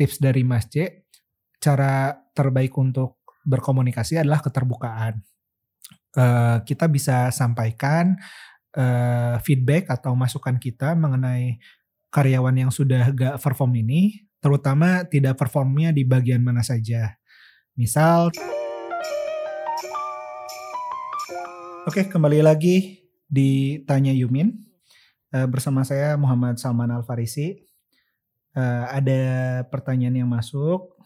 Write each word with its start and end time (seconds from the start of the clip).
tips 0.00 0.16
dari 0.16 0.40
Mas 0.40 0.64
J, 0.72 1.04
cara 1.60 2.16
terbaik 2.32 2.72
untuk 2.80 3.20
berkomunikasi 3.44 4.16
adalah 4.16 4.40
keterbukaan. 4.40 5.20
Uh, 6.16 6.64
kita 6.64 6.88
bisa 6.88 7.28
sampaikan 7.28 8.16
uh, 8.80 9.36
feedback 9.44 9.92
atau 9.92 10.16
masukan 10.16 10.56
kita 10.56 10.96
mengenai 10.96 11.60
karyawan 12.08 12.56
yang 12.56 12.72
sudah 12.72 13.12
gak 13.12 13.36
perform 13.44 13.76
ini, 13.76 14.24
terutama 14.40 15.04
tidak 15.04 15.36
performnya 15.36 15.92
di 15.92 16.08
bagian 16.08 16.40
mana 16.40 16.64
saja. 16.64 17.20
Misal, 17.76 18.32
oke 21.84 22.08
kembali 22.08 22.40
lagi 22.40 23.04
di 23.28 23.84
Tanya 23.84 24.16
Yumin 24.16 24.48
uh, 25.36 25.44
bersama 25.44 25.84
saya 25.84 26.16
Muhammad 26.16 26.56
Salman 26.56 26.88
Al 26.88 27.04
Farisi. 27.04 27.69
Uh, 28.50 28.86
ada 28.90 29.22
pertanyaan 29.70 30.26
yang 30.26 30.30
masuk 30.30 30.98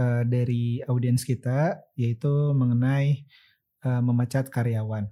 uh, 0.00 0.22
dari 0.24 0.80
audiens 0.88 1.20
kita 1.20 1.76
yaitu 1.92 2.32
mengenai 2.56 3.28
uh, 3.84 4.00
memecat 4.00 4.48
karyawan. 4.48 5.06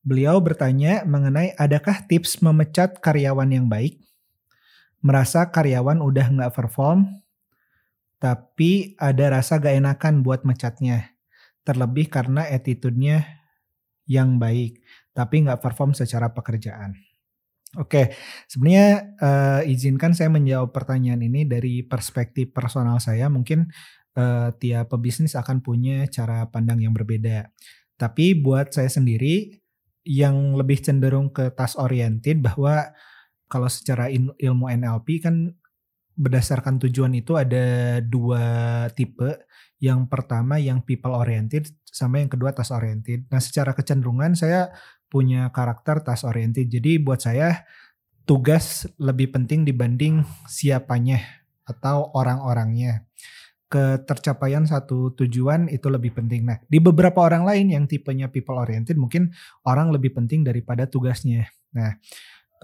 Beliau 0.00 0.40
bertanya 0.40 1.04
mengenai 1.04 1.52
adakah 1.60 2.00
tips 2.08 2.40
memecat 2.40 2.96
karyawan 3.04 3.50
yang 3.52 3.66
baik? 3.68 4.00
Merasa 5.04 5.44
karyawan 5.52 6.00
udah 6.00 6.26
nggak 6.32 6.54
perform, 6.56 7.06
tapi 8.18 8.98
ada 8.98 9.38
rasa 9.38 9.62
gak 9.62 9.78
enakan 9.78 10.26
buat 10.26 10.42
mecatnya. 10.42 11.14
Terlebih 11.62 12.10
karena 12.10 12.48
attitude-nya 12.48 13.22
yang 14.08 14.40
baik, 14.40 14.80
tapi 15.12 15.44
nggak 15.44 15.60
perform 15.60 15.92
secara 15.92 16.32
pekerjaan. 16.32 16.96
Oke, 17.76 18.16
sebenarnya 18.48 19.12
uh, 19.20 19.60
izinkan 19.68 20.16
saya 20.16 20.32
menjawab 20.32 20.72
pertanyaan 20.72 21.20
ini 21.20 21.44
dari 21.44 21.84
perspektif 21.84 22.48
personal 22.56 22.96
saya. 22.96 23.28
Mungkin 23.28 23.68
uh, 24.16 24.56
tiap 24.56 24.88
pebisnis 24.88 25.36
akan 25.36 25.60
punya 25.60 26.08
cara 26.08 26.48
pandang 26.48 26.80
yang 26.80 26.96
berbeda. 26.96 27.52
Tapi 28.00 28.40
buat 28.40 28.72
saya 28.72 28.88
sendiri, 28.88 29.60
yang 30.08 30.56
lebih 30.56 30.80
cenderung 30.80 31.28
ke 31.28 31.52
task 31.52 31.76
oriented 31.76 32.40
bahwa 32.40 32.96
kalau 33.44 33.68
secara 33.68 34.08
ilmu 34.40 34.64
NLP 34.72 35.20
kan 35.20 35.52
berdasarkan 36.16 36.80
tujuan 36.88 37.12
itu 37.12 37.36
ada 37.36 38.00
dua 38.00 38.44
tipe. 38.96 39.44
Yang 39.78 40.10
pertama 40.10 40.58
yang 40.58 40.82
people 40.82 41.14
oriented 41.14 41.70
sama 41.84 42.18
yang 42.18 42.32
kedua 42.32 42.50
task 42.56 42.74
oriented. 42.74 43.28
Nah, 43.30 43.38
secara 43.38 43.76
kecenderungan 43.76 44.34
saya 44.34 44.72
punya 45.08 45.48
karakter 45.52 46.04
task 46.04 46.28
oriented. 46.28 46.68
Jadi 46.68 47.00
buat 47.00 47.20
saya 47.24 47.64
tugas 48.28 48.84
lebih 49.00 49.32
penting 49.32 49.64
dibanding 49.64 50.20
siapanya 50.44 51.24
atau 51.64 52.12
orang-orangnya 52.12 53.08
ketercapaian 53.68 54.64
satu 54.64 55.12
tujuan 55.12 55.68
itu 55.68 55.92
lebih 55.92 56.16
penting. 56.16 56.48
Nah, 56.48 56.56
di 56.64 56.80
beberapa 56.80 57.20
orang 57.20 57.44
lain 57.44 57.66
yang 57.68 57.84
tipenya 57.84 58.32
people 58.32 58.56
oriented 58.56 58.96
mungkin 58.96 59.32
orang 59.68 59.92
lebih 59.92 60.16
penting 60.16 60.40
daripada 60.40 60.88
tugasnya. 60.88 61.52
Nah, 61.76 62.00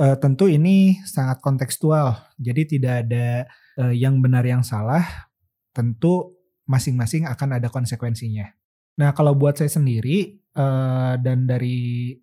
e, 0.00 0.16
tentu 0.16 0.48
ini 0.48 0.96
sangat 1.04 1.44
kontekstual. 1.44 2.16
Jadi 2.40 2.76
tidak 2.76 3.04
ada 3.04 3.44
e, 3.76 3.84
yang 4.00 4.24
benar 4.24 4.48
yang 4.48 4.64
salah. 4.64 5.28
Tentu 5.76 6.40
masing-masing 6.64 7.28
akan 7.28 7.60
ada 7.60 7.68
konsekuensinya. 7.68 8.48
Nah, 8.96 9.12
kalau 9.12 9.36
buat 9.36 9.60
saya 9.60 9.68
sendiri 9.68 10.40
e, 10.54 10.66
dan 11.18 11.44
dari 11.44 12.14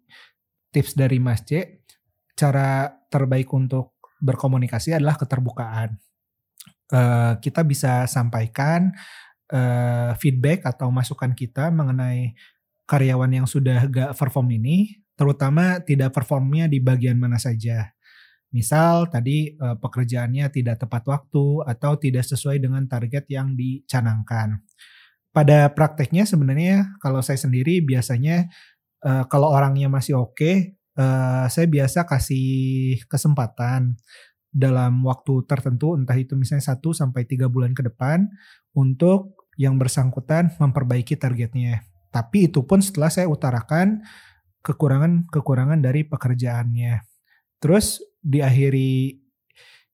tips 0.71 0.95
dari 0.95 1.19
Mas 1.19 1.43
C, 1.43 1.83
cara 2.33 2.87
terbaik 3.11 3.51
untuk 3.51 3.99
berkomunikasi 4.23 4.95
adalah 4.95 5.19
keterbukaan 5.19 5.99
uh, 6.91 7.33
kita 7.39 7.63
bisa 7.65 8.05
sampaikan 8.05 8.91
uh, 9.49 10.13
feedback 10.19 10.67
atau 10.67 10.91
masukan 10.91 11.31
kita 11.31 11.71
mengenai 11.71 12.35
karyawan 12.85 13.31
yang 13.31 13.47
sudah 13.47 13.87
gak 13.87 14.11
perform 14.19 14.51
ini, 14.59 14.99
terutama 15.15 15.79
tidak 15.79 16.11
performnya 16.11 16.67
di 16.67 16.83
bagian 16.83 17.15
mana 17.15 17.39
saja. 17.39 17.95
Misal 18.51 19.07
tadi 19.07 19.55
uh, 19.55 19.79
pekerjaannya 19.79 20.51
tidak 20.51 20.83
tepat 20.83 21.07
waktu 21.07 21.63
atau 21.63 21.95
tidak 21.95 22.27
sesuai 22.27 22.59
dengan 22.59 22.83
target 22.83 23.31
yang 23.31 23.55
dicanangkan. 23.55 24.59
Pada 25.31 25.71
prakteknya 25.71 26.27
sebenarnya 26.27 26.99
kalau 26.99 27.23
saya 27.23 27.39
sendiri 27.39 27.79
biasanya 27.79 28.51
uh, 29.03 29.23
kalau 29.31 29.47
orangnya 29.47 29.87
masih 29.87 30.19
oke, 30.19 30.35
okay, 30.35 30.55
uh, 30.99 31.47
saya 31.47 31.67
biasa 31.71 32.03
kasih 32.03 32.99
kesempatan 33.07 33.95
dalam 34.51 35.07
waktu 35.07 35.47
tertentu 35.47 35.95
entah 35.95 36.19
itu 36.19 36.35
misalnya 36.35 36.75
1 36.75 36.83
sampai 36.91 37.23
3 37.23 37.47
bulan 37.47 37.71
ke 37.71 37.87
depan 37.87 38.27
untuk 38.75 39.39
yang 39.55 39.79
bersangkutan 39.79 40.51
memperbaiki 40.59 41.15
targetnya. 41.15 41.87
Tapi 42.11 42.51
itu 42.51 42.67
pun 42.67 42.83
setelah 42.83 43.07
saya 43.07 43.31
utarakan 43.31 44.03
kekurangan-kekurangan 44.59 45.79
dari 45.79 46.03
pekerjaannya. 46.03 47.07
Terus 47.63 48.03
diakhiri 48.19 49.20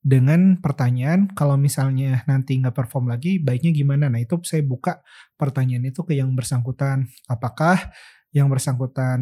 dengan 0.08 0.56
pertanyaan 0.64 1.28
kalau 1.36 1.60
misalnya 1.60 2.24
nanti 2.32 2.56
nggak 2.56 2.72
perform 2.72 3.12
lagi 3.12 3.44
baiknya 3.44 3.76
gimana 3.76 4.08
nah 4.08 4.24
itu 4.24 4.40
saya 4.48 4.64
buka 4.64 5.04
pertanyaan 5.36 5.92
itu 5.92 6.08
ke 6.08 6.16
yang 6.16 6.32
bersangkutan 6.32 7.12
apakah 7.28 7.92
yang 8.36 8.52
bersangkutan 8.52 9.20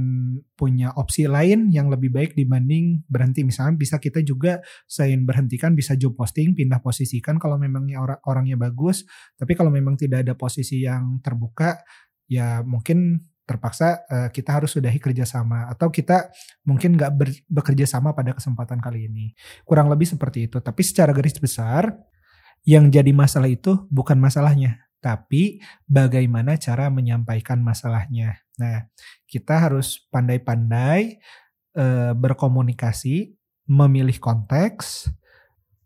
punya 0.58 0.92
opsi 0.98 1.30
lain 1.30 1.70
yang 1.70 1.88
lebih 1.94 2.10
baik 2.10 2.34
dibanding 2.34 3.06
berhenti. 3.06 3.46
Misalnya 3.46 3.78
bisa 3.78 4.02
kita 4.02 4.20
juga 4.26 4.60
selain 4.90 5.24
berhentikan 5.24 5.78
bisa 5.78 5.94
job 5.94 6.18
posting, 6.18 6.58
pindah 6.58 6.82
posisikan 6.82 7.38
kalau 7.38 7.56
memangnya 7.62 8.02
orang 8.02 8.20
orangnya 8.26 8.58
bagus. 8.58 9.06
Tapi 9.38 9.54
kalau 9.54 9.70
memang 9.70 9.96
tidak 9.96 10.26
ada 10.26 10.34
posisi 10.34 10.84
yang 10.84 11.22
terbuka, 11.22 11.80
ya 12.26 12.66
mungkin 12.66 13.24
terpaksa 13.46 14.02
uh, 14.10 14.30
kita 14.34 14.58
harus 14.58 14.74
sudahi 14.74 14.98
kerjasama 14.98 15.70
atau 15.70 15.94
kita 15.94 16.34
mungkin 16.66 16.98
nggak 16.98 17.14
bekerja 17.46 17.86
sama 17.86 18.12
pada 18.18 18.34
kesempatan 18.34 18.82
kali 18.82 19.06
ini. 19.06 19.38
Kurang 19.62 19.88
lebih 19.88 20.10
seperti 20.10 20.50
itu. 20.50 20.58
Tapi 20.58 20.82
secara 20.82 21.14
garis 21.14 21.38
besar, 21.38 21.94
yang 22.66 22.90
jadi 22.90 23.14
masalah 23.14 23.46
itu 23.46 23.86
bukan 23.94 24.18
masalahnya, 24.18 24.82
tapi 24.98 25.62
bagaimana 25.86 26.58
cara 26.58 26.90
menyampaikan 26.90 27.62
masalahnya. 27.62 28.42
Nah, 28.58 28.90
kita 29.30 29.70
harus 29.70 30.02
pandai-pandai 30.10 31.22
e, 31.78 31.86
berkomunikasi, 32.18 33.38
memilih 33.70 34.18
konteks, 34.18 35.14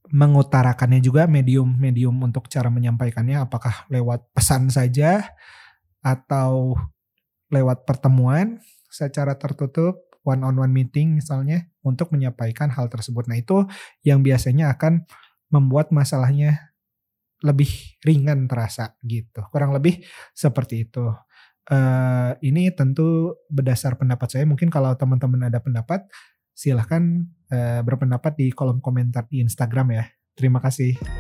mengutarakannya 0.08 1.04
juga 1.04 1.28
medium-medium 1.28 2.16
untuk 2.24 2.48
cara 2.48 2.72
menyampaikannya 2.72 3.44
apakah 3.44 3.84
lewat 3.92 4.26
pesan 4.32 4.72
saja 4.72 5.36
atau 6.00 6.80
lewat 7.50 7.86
pertemuan 7.86 8.62
secara 8.90 9.38
tertutup 9.38 10.10
one 10.26 10.42
on 10.46 10.58
one 10.58 10.74
meeting 10.74 11.18
misalnya 11.18 11.66
untuk 11.82 12.14
menyampaikan 12.14 12.70
hal 12.70 12.90
tersebut. 12.90 13.26
Nah, 13.26 13.38
itu 13.38 13.66
yang 14.06 14.22
biasanya 14.22 14.74
akan 14.78 15.06
membuat 15.50 15.90
masalahnya 15.90 16.74
lebih 17.42 17.72
ringan 18.04 18.46
terasa 18.46 19.00
gitu. 19.02 19.42
Kurang 19.50 19.72
lebih 19.72 20.04
seperti 20.36 20.86
itu. 20.90 21.08
Uh, 21.70 22.34
ini 22.42 22.74
tentu 22.74 23.38
berdasar 23.48 23.96
pendapat 23.96 24.28
saya. 24.28 24.46
Mungkin 24.46 24.74
kalau 24.74 24.92
teman-teman 24.98 25.48
ada 25.48 25.62
pendapat, 25.62 26.10
silahkan 26.52 27.30
uh, 27.54 27.82
berpendapat 27.86 28.36
di 28.36 28.48
kolom 28.52 28.84
komentar 28.84 29.30
di 29.30 29.40
Instagram 29.40 29.96
ya. 29.96 30.04
Terima 30.36 30.60
kasih. 30.60 31.19